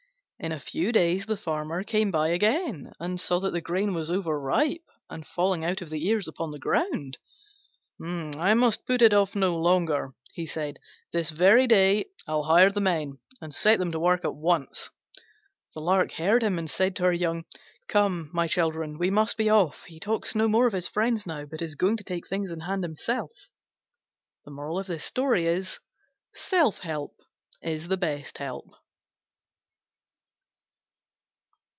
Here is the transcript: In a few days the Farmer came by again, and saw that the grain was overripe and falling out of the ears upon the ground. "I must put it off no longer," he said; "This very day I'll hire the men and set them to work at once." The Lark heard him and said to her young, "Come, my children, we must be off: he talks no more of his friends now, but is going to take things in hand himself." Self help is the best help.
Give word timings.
In 0.43 0.51
a 0.51 0.59
few 0.59 0.91
days 0.91 1.27
the 1.27 1.37
Farmer 1.37 1.83
came 1.83 2.09
by 2.09 2.29
again, 2.29 2.93
and 2.99 3.19
saw 3.19 3.39
that 3.41 3.51
the 3.51 3.61
grain 3.61 3.93
was 3.93 4.09
overripe 4.09 4.81
and 5.07 5.23
falling 5.23 5.63
out 5.63 5.83
of 5.83 5.91
the 5.91 6.07
ears 6.07 6.27
upon 6.27 6.49
the 6.49 6.57
ground. 6.57 7.19
"I 8.03 8.55
must 8.55 8.87
put 8.87 9.03
it 9.03 9.13
off 9.13 9.35
no 9.35 9.55
longer," 9.55 10.15
he 10.33 10.47
said; 10.47 10.79
"This 11.13 11.29
very 11.29 11.67
day 11.67 12.05
I'll 12.25 12.41
hire 12.41 12.71
the 12.71 12.81
men 12.81 13.19
and 13.39 13.53
set 13.53 13.77
them 13.77 13.91
to 13.91 13.99
work 13.99 14.25
at 14.25 14.33
once." 14.33 14.89
The 15.75 15.79
Lark 15.81 16.13
heard 16.13 16.41
him 16.41 16.57
and 16.57 16.67
said 16.67 16.95
to 16.95 17.03
her 17.03 17.13
young, 17.13 17.45
"Come, 17.87 18.31
my 18.33 18.47
children, 18.47 18.97
we 18.97 19.11
must 19.11 19.37
be 19.37 19.47
off: 19.47 19.83
he 19.83 19.99
talks 19.99 20.33
no 20.33 20.47
more 20.47 20.65
of 20.65 20.73
his 20.73 20.87
friends 20.87 21.27
now, 21.27 21.45
but 21.45 21.61
is 21.61 21.75
going 21.75 21.97
to 21.97 22.03
take 22.03 22.27
things 22.27 22.49
in 22.49 22.61
hand 22.61 22.83
himself." 22.83 23.51
Self 26.33 26.79
help 26.79 27.21
is 27.61 27.87
the 27.89 27.97
best 27.97 28.39
help. 28.39 28.65